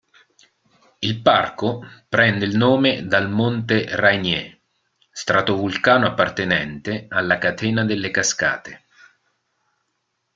[0.97, 4.59] Il parco prende il nome dal Monte Rainier,
[5.11, 8.81] stratovulcano appartenente alla Catena delle Cascate.